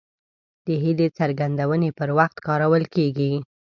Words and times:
د 0.65 0.67
هیلې 0.83 1.07
څرګندونې 1.19 1.89
پر 1.97 2.09
وخت 2.17 2.37
کارول 2.47 2.83
کیږي. 2.95 3.33